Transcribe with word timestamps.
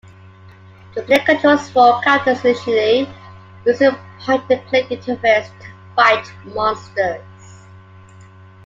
The 0.95 1.03
player 1.03 1.19
controls 1.23 1.69
four 1.69 2.01
characters, 2.01 2.43
initially, 2.43 3.07
using 3.67 3.89
a 3.89 3.99
point-and-click 4.21 4.87
interface 4.89 5.45
to 5.59 5.67
fight 5.95 6.25
monsters. 6.55 7.19